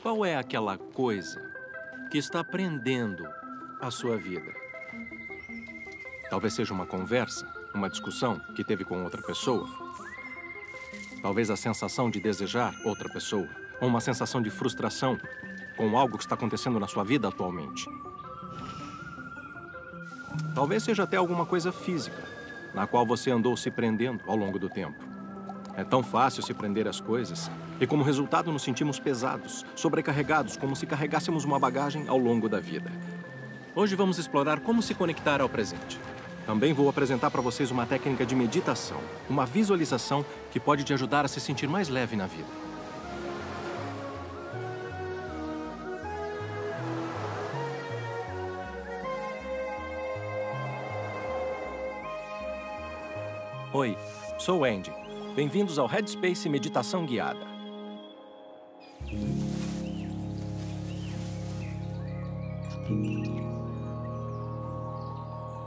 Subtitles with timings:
[0.00, 1.42] Qual é aquela coisa
[2.08, 3.26] que está prendendo
[3.80, 4.54] a sua vida?
[6.30, 9.68] Talvez seja uma conversa, uma discussão que teve com outra pessoa.
[11.20, 13.48] Talvez a sensação de desejar outra pessoa.
[13.80, 15.18] Ou uma sensação de frustração
[15.76, 17.84] com algo que está acontecendo na sua vida atualmente.
[20.54, 22.22] Talvez seja até alguma coisa física,
[22.72, 25.04] na qual você andou se prendendo ao longo do tempo.
[25.74, 30.74] É tão fácil se prender às coisas, e como resultado nos sentimos pesados, sobrecarregados, como
[30.74, 32.90] se carregássemos uma bagagem ao longo da vida.
[33.74, 36.00] Hoje vamos explorar como se conectar ao presente.
[36.44, 41.24] Também vou apresentar para vocês uma técnica de meditação, uma visualização que pode te ajudar
[41.24, 42.48] a se sentir mais leve na vida.
[53.70, 53.96] Oi,
[54.38, 54.90] sou Andy.
[55.36, 57.57] Bem-vindos ao Headspace Meditação Guiada.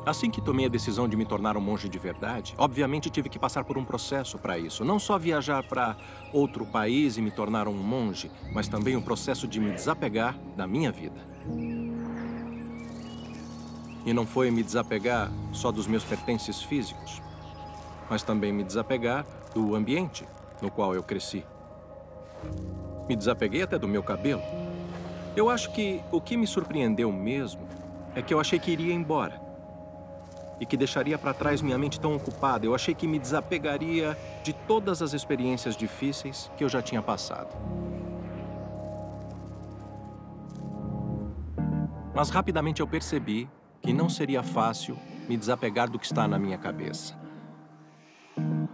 [0.03, 3.38] Assim que tomei a decisão de me tornar um monge de verdade, obviamente tive que
[3.38, 4.83] passar por um processo para isso.
[4.83, 5.95] Não só viajar para
[6.33, 10.66] outro país e me tornar um monge, mas também o processo de me desapegar da
[10.66, 11.22] minha vida.
[14.03, 17.22] E não foi me desapegar só dos meus pertences físicos,
[18.09, 20.25] mas também me desapegar do ambiente
[20.61, 21.45] no qual eu cresci.
[23.08, 24.42] Me desapeguei até do meu cabelo.
[25.35, 27.61] Eu acho que o que me surpreendeu mesmo
[28.13, 29.41] é que eu achei que iria embora
[30.59, 32.65] e que deixaria para trás minha mente tão ocupada.
[32.65, 37.55] Eu achei que me desapegaria de todas as experiências difíceis que eu já tinha passado.
[42.13, 43.49] Mas rapidamente eu percebi
[43.81, 44.97] que não seria fácil
[45.29, 47.17] me desapegar do que está na minha cabeça.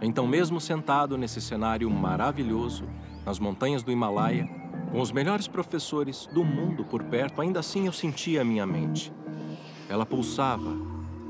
[0.02, 2.84] Então, mesmo sentado nesse cenário maravilhoso,
[3.24, 4.57] nas montanhas do Himalaia,
[4.90, 9.12] com os melhores professores do mundo por perto, ainda assim eu sentia a minha mente.
[9.88, 10.76] Ela pulsava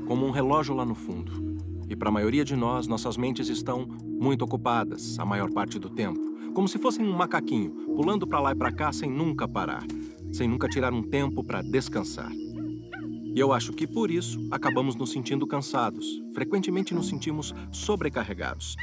[0.07, 1.59] como um relógio lá no fundo.
[1.89, 5.89] E para a maioria de nós, nossas mentes estão muito ocupadas a maior parte do
[5.89, 6.19] tempo,
[6.53, 9.83] como se fossem um macaquinho, pulando para lá e para cá sem nunca parar,
[10.31, 12.31] sem nunca tirar um tempo para descansar.
[12.31, 18.75] E eu acho que por isso acabamos nos sentindo cansados, frequentemente nos sentimos sobrecarregados.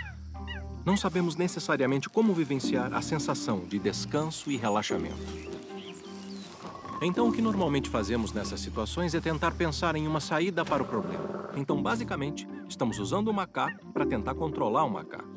[0.87, 5.19] Não sabemos necessariamente como vivenciar a sensação de descanso e relaxamento.
[7.03, 10.87] Então, o que normalmente fazemos nessas situações é tentar pensar em uma saída para o
[10.87, 11.51] problema.
[11.57, 15.29] Então, basicamente, estamos usando o macaco para tentar controlar o macaco.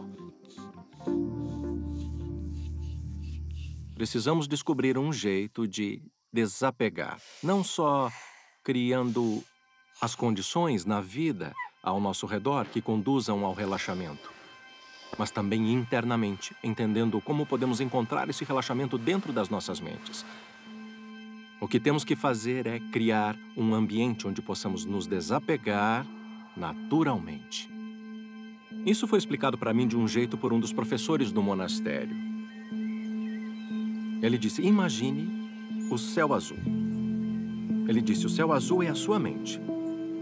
[3.96, 6.00] Precisamos descobrir um jeito de
[6.32, 8.12] desapegar, não só
[8.64, 9.44] criando
[10.00, 14.39] as condições na vida ao nosso redor que conduzam ao relaxamento,
[15.18, 20.26] mas também internamente, entendendo como podemos encontrar esse relaxamento dentro das nossas mentes.
[21.62, 26.06] O que temos que fazer é criar um ambiente onde possamos nos desapegar
[26.56, 27.70] naturalmente.
[28.86, 32.16] Isso foi explicado para mim de um jeito por um dos professores do monastério.
[34.22, 35.50] Ele disse: Imagine
[35.92, 36.58] o céu azul.
[37.88, 39.60] Ele disse: O céu azul é a sua mente.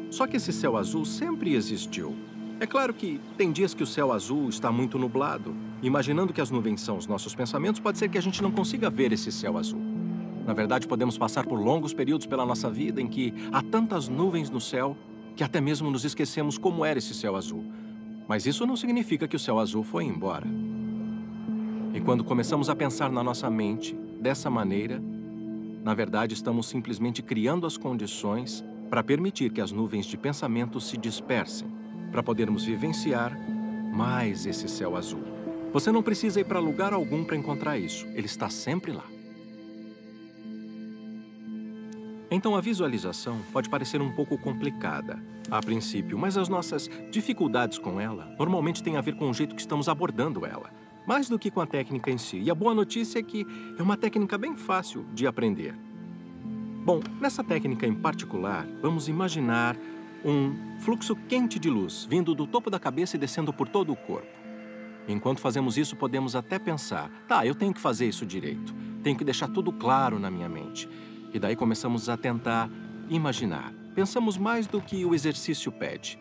[0.09, 2.15] Só que esse céu azul sempre existiu.
[2.59, 5.55] É claro que tem dias que o céu azul está muito nublado.
[5.81, 8.89] Imaginando que as nuvens são os nossos pensamentos, pode ser que a gente não consiga
[8.89, 9.81] ver esse céu azul.
[10.45, 14.49] Na verdade, podemos passar por longos períodos pela nossa vida em que há tantas nuvens
[14.49, 14.97] no céu
[15.35, 17.63] que até mesmo nos esquecemos como era esse céu azul.
[18.27, 20.47] Mas isso não significa que o céu azul foi embora.
[21.93, 25.01] E quando começamos a pensar na nossa mente dessa maneira,
[25.83, 30.97] na verdade estamos simplesmente criando as condições para permitir que as nuvens de pensamento se
[30.97, 31.67] dispersem,
[32.11, 33.37] para podermos vivenciar
[33.93, 35.23] mais esse céu azul.
[35.73, 39.05] Você não precisa ir para lugar algum para encontrar isso, ele está sempre lá.
[42.29, 48.01] Então a visualização pode parecer um pouco complicada a princípio, mas as nossas dificuldades com
[48.01, 50.69] ela normalmente têm a ver com o jeito que estamos abordando ela,
[51.07, 52.39] mais do que com a técnica em si.
[52.39, 53.45] E a boa notícia é que
[53.77, 55.73] é uma técnica bem fácil de aprender.
[56.83, 59.77] Bom, nessa técnica em particular, vamos imaginar
[60.23, 63.95] um fluxo quente de luz vindo do topo da cabeça e descendo por todo o
[63.95, 64.27] corpo.
[65.07, 68.73] Enquanto fazemos isso, podemos até pensar: tá, eu tenho que fazer isso direito,
[69.03, 70.89] tenho que deixar tudo claro na minha mente.
[71.33, 72.69] E daí começamos a tentar
[73.09, 73.73] imaginar.
[73.95, 76.19] Pensamos mais do que o exercício pede.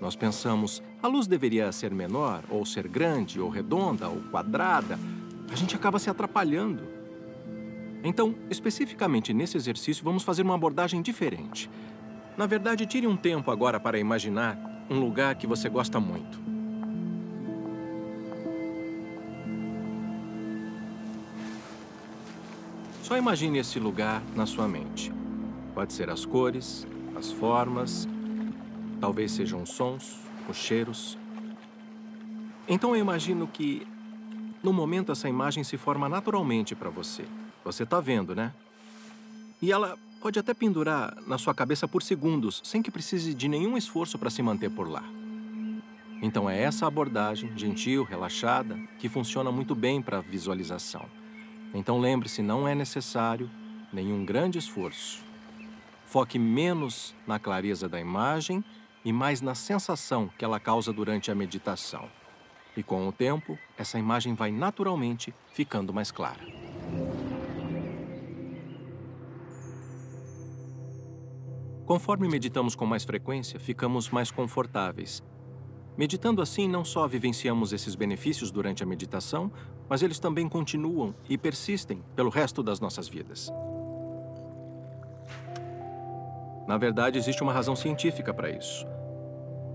[0.00, 4.98] Nós pensamos, a luz deveria ser menor, ou ser grande, ou redonda, ou quadrada.
[5.50, 6.82] A gente acaba se atrapalhando.
[8.04, 11.70] Então, especificamente nesse exercício, vamos fazer uma abordagem diferente.
[12.36, 14.58] Na verdade, tire um tempo agora para imaginar
[14.90, 16.38] um lugar que você gosta muito.
[23.02, 25.12] Só imagine esse lugar na sua mente.
[25.74, 26.86] Pode ser as cores,
[27.16, 28.06] as formas,
[29.00, 30.18] talvez sejam os sons,
[30.48, 31.16] os cheiros.
[32.68, 33.86] Então eu imagino que,
[34.62, 37.24] no momento, essa imagem se forma naturalmente para você.
[37.64, 38.52] Você está vendo, né?
[39.62, 43.76] E ela pode até pendurar na sua cabeça por segundos, sem que precise de nenhum
[43.76, 45.04] esforço para se manter por lá.
[46.22, 51.04] Então é essa abordagem, gentil, relaxada, que funciona muito bem para a visualização.
[51.74, 53.50] Então lembre-se, não é necessário
[53.92, 55.22] nenhum grande esforço.
[56.06, 58.64] Foque menos na clareza da imagem
[59.04, 62.08] e mais na sensação que ela causa durante a meditação.
[62.76, 66.65] E com o tempo, essa imagem vai naturalmente ficando mais clara.
[71.86, 75.22] Conforme meditamos com mais frequência, ficamos mais confortáveis
[75.96, 79.50] Meditando assim, não só vivenciamos esses benefícios durante a meditação,
[79.88, 83.50] mas eles também continuam e persistem pelo resto das nossas vidas.
[86.68, 88.86] Na verdade, existe uma razão científica para isso.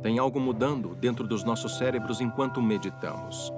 [0.04, 3.52] Tem algo mudando dentro dos nossos cérebros enquanto meditamos.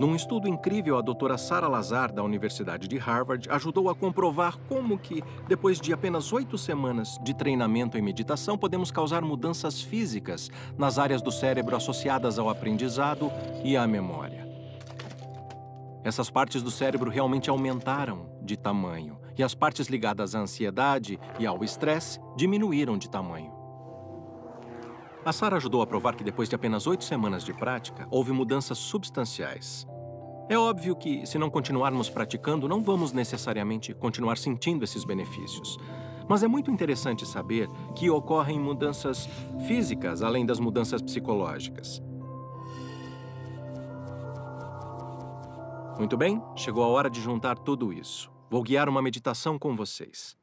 [0.00, 4.98] Num estudo incrível, a doutora Sarah Lazar, da Universidade de Harvard, ajudou a comprovar como
[4.98, 10.98] que, depois de apenas oito semanas de treinamento em meditação, podemos causar mudanças físicas nas
[10.98, 13.30] áreas do cérebro associadas ao aprendizado
[13.62, 14.48] e à memória.
[16.02, 21.44] Essas partes do cérebro realmente aumentaram de tamanho, e as partes ligadas à ansiedade e
[21.44, 23.59] ao estresse diminuíram de tamanho.
[25.22, 28.78] A Sara ajudou a provar que depois de apenas oito semanas de prática, houve mudanças
[28.78, 29.86] substanciais.
[30.48, 35.78] É óbvio que, se não continuarmos praticando, não vamos necessariamente continuar sentindo esses benefícios.
[36.26, 39.28] Mas é muito interessante saber que ocorrem mudanças
[39.66, 42.02] físicas além das mudanças psicológicas.
[45.98, 48.32] Muito bem, chegou a hora de juntar tudo isso.
[48.48, 50.39] Vou guiar uma meditação com vocês.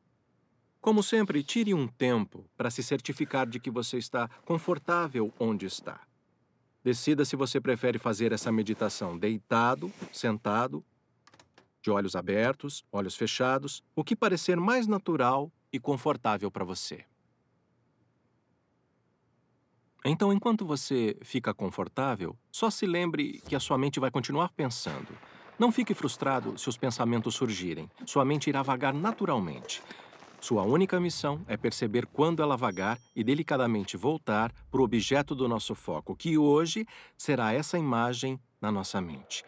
[0.88, 6.00] Como sempre, tire um tempo para se certificar de que você está confortável onde está.
[6.82, 10.82] Decida se você prefere fazer essa meditação deitado, sentado,
[11.82, 17.04] de olhos abertos, olhos fechados, o que parecer mais natural e confortável para você.
[20.06, 25.10] Então, enquanto você fica confortável, só se lembre que a sua mente vai continuar pensando.
[25.60, 27.92] Não fique frustrado se os pensamentos surgirem.
[28.06, 29.82] Sua mente irá vagar naturalmente.
[30.48, 35.46] Sua única missão é perceber quando ela vagar e delicadamente voltar para o objeto do
[35.46, 39.44] nosso foco, que hoje será essa imagem na nossa mente.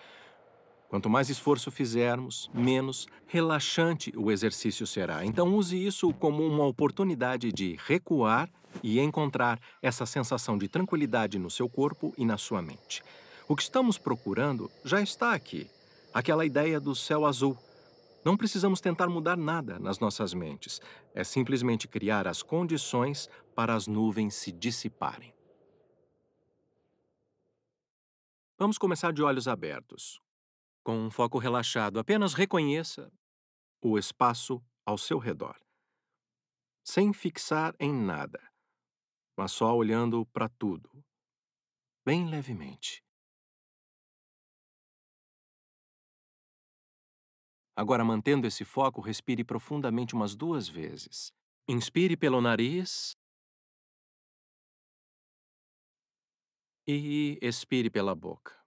[0.89, 5.23] Quanto mais esforço fizermos, menos relaxante o exercício será.
[5.23, 8.49] Então, use isso como uma oportunidade de recuar
[8.83, 13.01] e encontrar essa sensação de tranquilidade no seu corpo e na sua mente.
[13.47, 15.65] O que estamos procurando já está aqui
[16.13, 17.57] aquela ideia do céu azul
[18.24, 20.81] não precisamos tentar mudar nada nas nossas mentes.
[21.13, 25.33] É simplesmente criar as condições para as nuvens se dissiparem.
[28.57, 30.21] Vamos começar de olhos abertos.
[30.83, 33.12] Com um foco relaxado, apenas reconheça
[33.81, 35.56] o espaço ao seu redor,
[36.83, 38.42] sem fixar em nada,
[39.38, 40.89] mas só olhando para tudo,
[42.04, 43.04] bem levemente.
[47.80, 51.31] Agora, mantendo esse foco, respire profundamente umas duas vezes.
[51.66, 53.16] Inspire pelo nariz.
[56.86, 58.58] E expire pela boca.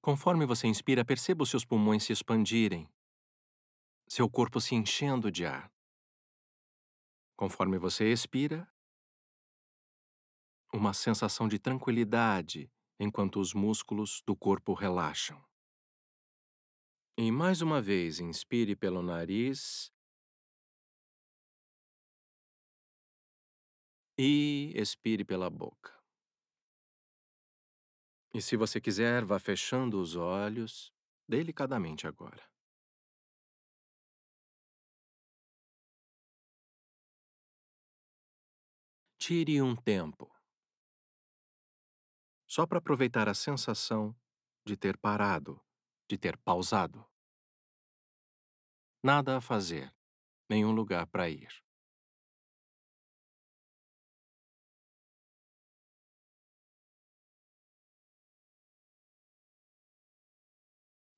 [0.00, 2.88] Conforme você inspira, perceba os seus pulmões se expandirem,
[4.08, 5.70] seu corpo se enchendo de ar.
[7.36, 8.68] Conforme você expira,
[10.72, 15.42] uma sensação de tranquilidade enquanto os músculos do corpo relaxam.
[17.16, 19.92] E mais uma vez, inspire pelo nariz
[24.16, 25.97] e expire pela boca.
[28.34, 30.92] E se você quiser, vá fechando os olhos
[31.26, 32.42] delicadamente agora.
[39.18, 40.30] Tire um tempo
[42.46, 44.16] só para aproveitar a sensação
[44.64, 45.62] de ter parado,
[46.08, 47.06] de ter pausado.
[49.02, 49.94] Nada a fazer,
[50.48, 51.67] nenhum lugar para ir.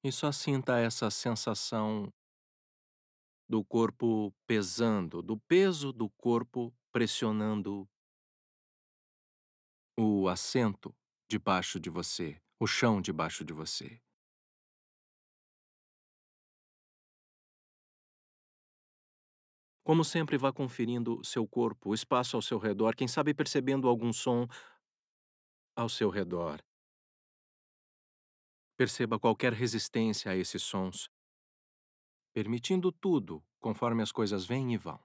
[0.02, 2.10] E só sinta essa sensação
[3.46, 7.86] do corpo pesando, do peso do corpo pressionando
[9.98, 10.94] o assento
[11.28, 14.00] debaixo de você, o chão debaixo de você.
[19.84, 24.12] Como sempre, vá conferindo seu corpo, o espaço ao seu redor, quem sabe percebendo algum
[24.12, 24.46] som
[25.76, 26.60] ao seu redor.
[28.80, 31.10] Perceba qualquer resistência a esses sons,
[32.32, 34.98] permitindo tudo conforme as coisas vêm e vão.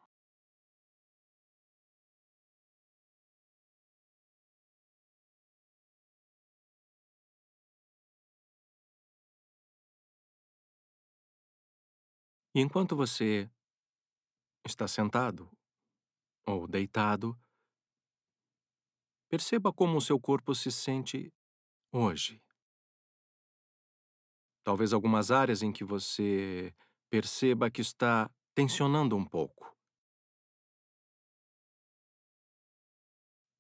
[12.56, 13.50] E enquanto você
[14.66, 15.50] está sentado
[16.48, 17.38] ou deitado,
[19.30, 21.32] perceba como o seu corpo se sente
[21.92, 22.42] hoje.
[24.66, 26.74] Talvez algumas áreas em que você
[27.08, 29.72] perceba que está tensionando um pouco.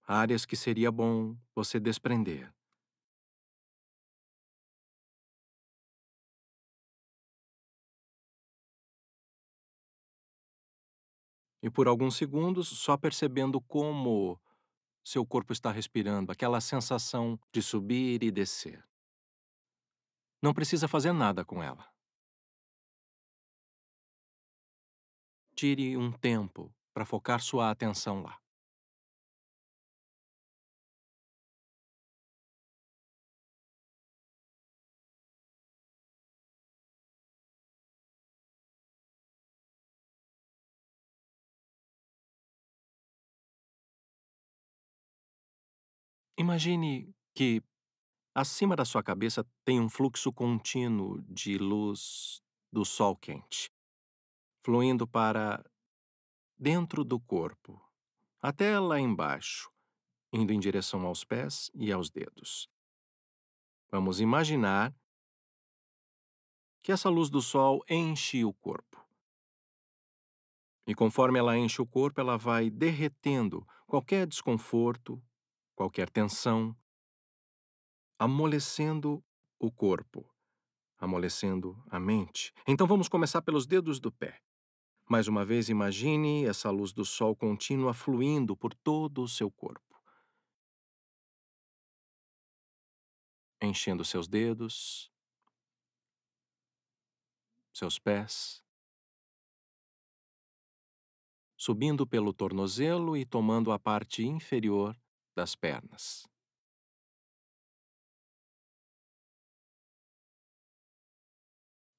[0.07, 2.51] Áreas que seria bom você desprender.
[11.61, 14.41] E por alguns segundos, só percebendo como
[15.03, 18.83] seu corpo está respirando, aquela sensação de subir e descer.
[20.45, 21.91] Não precisa fazer nada com ela.
[25.55, 28.39] Tire um tempo para focar sua atenção lá.
[46.37, 47.63] Imagine que
[48.35, 53.71] acima da sua cabeça tem um fluxo contínuo de luz do sol quente,
[54.61, 55.63] fluindo para
[56.57, 57.81] dentro do corpo,
[58.41, 59.71] até lá embaixo,
[60.33, 62.69] indo em direção aos pés e aos dedos.
[63.89, 64.93] Vamos imaginar
[66.83, 69.01] que essa luz do sol enche o corpo.
[70.85, 75.23] E conforme ela enche o corpo, ela vai derretendo qualquer desconforto,
[75.73, 76.75] qualquer tensão,
[78.17, 79.23] amolecendo
[79.59, 80.29] o corpo,
[80.97, 82.53] amolecendo a mente.
[82.67, 84.41] Então vamos começar pelos dedos do pé.
[85.07, 89.83] Mais uma vez, imagine essa luz do sol contínua fluindo por todo o seu corpo.
[93.61, 95.11] Enchendo seus dedos,
[97.73, 98.63] seus pés,
[101.57, 104.95] subindo pelo tornozelo e tomando a parte inferior
[105.35, 106.27] das pernas.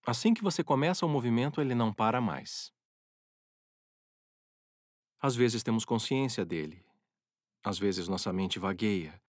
[0.07, 2.73] Assim que você começa o movimento, ele não para mais.
[5.21, 6.87] Às vezes temos consciência dele,
[7.65, 9.21] às vezes nossa mente vagueia.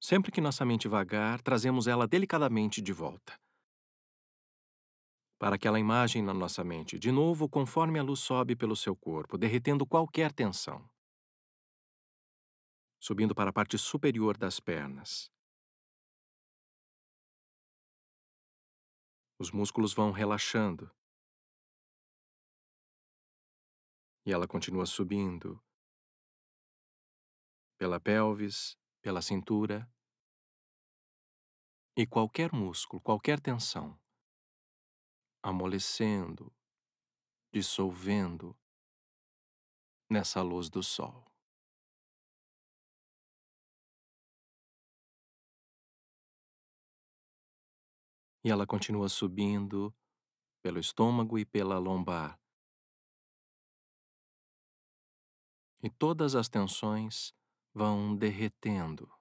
[0.00, 3.36] Sempre que nossa mente vagar, trazemos ela delicadamente de volta.
[5.38, 9.36] Para aquela imagem na nossa mente, de novo, conforme a luz sobe pelo seu corpo,
[9.36, 10.88] derretendo qualquer tensão
[12.98, 15.30] subindo para a parte superior das pernas.
[19.38, 20.90] Os músculos vão relaxando.
[24.24, 25.62] E ela continua subindo
[27.78, 29.86] pela pelvis, pela cintura.
[31.94, 34.00] E qualquer músculo, qualquer tensão,
[35.42, 36.50] amolecendo,
[37.52, 38.58] dissolvendo
[40.10, 41.25] nessa luz do sol.
[48.46, 49.92] E ela continua subindo
[50.62, 52.40] pelo estômago e pela lombar.
[55.82, 57.34] E todas as tensões
[57.74, 59.12] vão derretendo.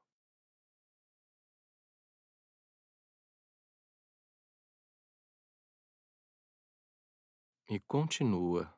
[7.67, 8.77] E continua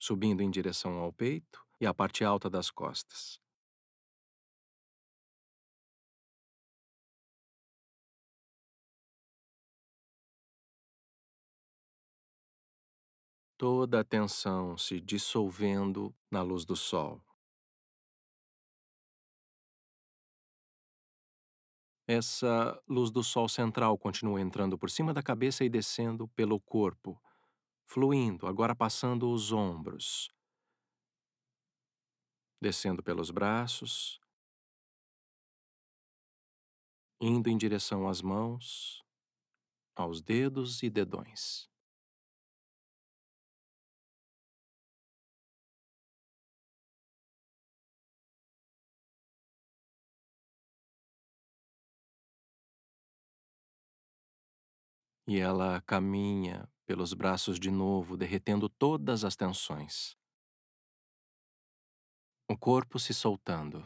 [0.00, 3.45] subindo em direção ao peito e à parte alta das costas.
[13.56, 17.22] Toda a tensão se dissolvendo na luz do sol.
[22.08, 27.20] Essa luz do sol central continua entrando por cima da cabeça e descendo pelo corpo,
[27.84, 30.28] fluindo, agora passando os ombros,
[32.60, 34.20] descendo pelos braços,
[37.20, 39.02] indo em direção às mãos,
[39.96, 41.68] aos dedos e dedões.
[55.26, 60.16] E ela caminha pelos braços de novo, derretendo todas as tensões.
[62.48, 63.84] O corpo se soltando.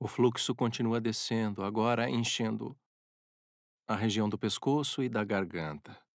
[0.00, 2.76] O fluxo continua descendo, agora enchendo
[3.88, 6.07] a região do pescoço e da garganta.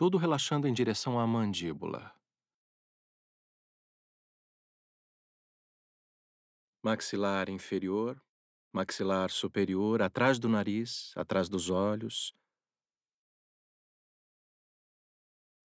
[0.00, 2.18] Tudo relaxando em direção à mandíbula.
[6.82, 8.18] Maxilar inferior,
[8.72, 12.34] maxilar superior, atrás do nariz, atrás dos olhos.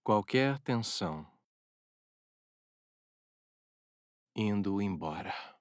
[0.03, 1.25] Qualquer tensão
[4.35, 5.54] indo embora.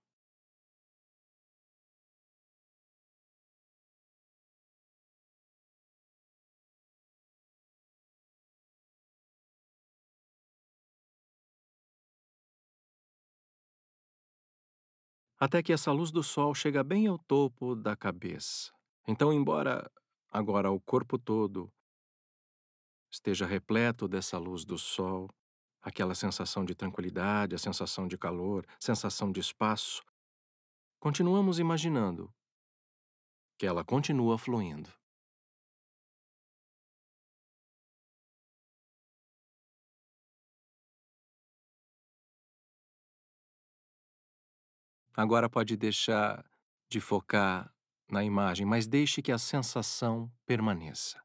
[15.45, 18.73] Até que essa luz do sol chega bem ao topo da cabeça.
[19.07, 19.91] Então, embora
[20.31, 21.71] agora o corpo todo
[23.13, 25.29] esteja repleto dessa luz do sol,
[25.83, 30.03] aquela sensação de tranquilidade, a sensação de calor, sensação de espaço,
[30.99, 32.33] continuamos imaginando
[33.59, 34.91] que ela continua fluindo.
[45.17, 46.45] Agora pode deixar
[46.89, 47.73] de focar
[48.11, 51.23] na imagem, mas deixe que a sensação permaneça.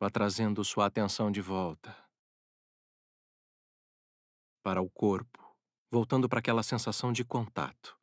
[0.00, 1.96] Vá trazendo sua atenção de volta
[4.62, 5.56] para o corpo,
[5.90, 7.96] voltando para aquela sensação de contato,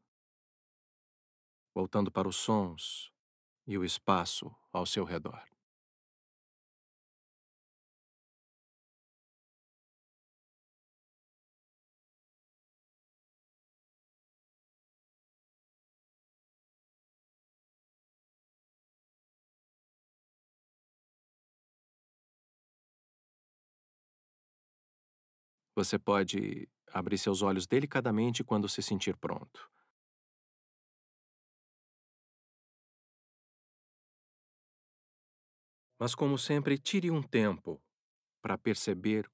[1.76, 3.12] voltando para os sons
[3.68, 5.53] e o espaço ao seu redor.
[25.76, 29.70] Você pode abrir seus olhos delicadamente quando se sentir pronto.
[36.00, 37.82] Mas, como sempre, tire um tempo
[38.42, 39.30] para perceber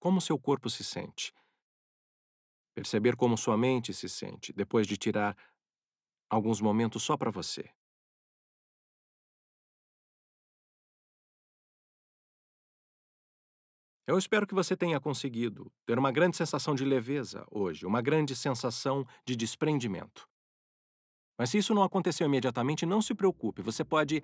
[0.00, 1.32] como seu corpo se sente.
[2.74, 5.36] Perceber como sua mente se sente, depois de tirar
[6.30, 7.70] alguns momentos só para você.
[14.08, 18.34] Eu espero que você tenha conseguido ter uma grande sensação de leveza hoje, uma grande
[18.34, 20.26] sensação de desprendimento.
[21.38, 24.22] Mas se isso não aconteceu imediatamente, não se preocupe, você pode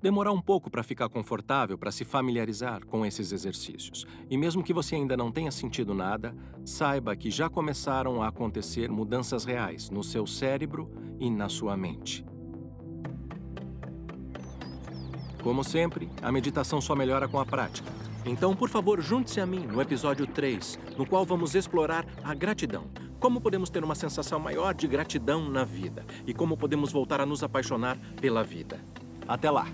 [0.00, 4.06] demorar um pouco para ficar confortável, para se familiarizar com esses exercícios.
[4.30, 8.90] E mesmo que você ainda não tenha sentido nada, saiba que já começaram a acontecer
[8.90, 12.24] mudanças reais no seu cérebro e na sua mente.
[15.42, 17.92] Como sempre, a meditação só melhora com a prática.
[18.24, 22.84] Então, por favor, junte-se a mim no episódio 3, no qual vamos explorar a gratidão.
[23.18, 27.26] Como podemos ter uma sensação maior de gratidão na vida e como podemos voltar a
[27.26, 28.80] nos apaixonar pela vida.
[29.26, 29.66] Até lá!